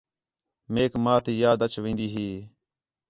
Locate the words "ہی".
2.13-2.27